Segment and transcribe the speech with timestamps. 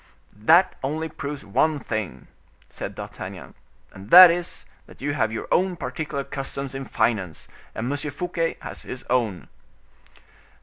[0.41, 2.25] "That only proves one thing,"
[2.69, 3.53] said D'Artagnan;
[3.93, 7.97] "and that is, that you have your own particular customs in finance, and M.
[8.09, 9.47] Fouquet has his own."